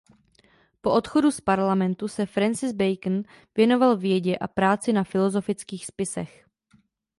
Po 0.81 0.91
odchodu 0.93 1.31
z 1.31 1.41
parlamentu 1.41 2.07
se 2.07 2.25
Francis 2.25 2.71
Bacon 2.73 3.23
věnoval 3.55 3.97
vědě 3.97 4.37
a 4.37 4.47
práci 4.47 4.93
na 4.93 5.03
filozofických 5.03 5.85
spisech. 5.85 6.45